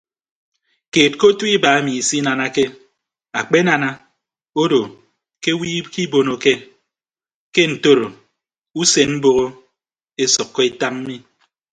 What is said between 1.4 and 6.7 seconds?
iba emi isinanake akpenana odo ke owo ikibonoke